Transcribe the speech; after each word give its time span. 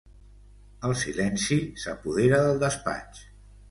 El 0.89 0.95
silenci 1.03 1.59
s'apodera 1.85 2.43
del 2.49 2.63
despatx. 2.69 3.27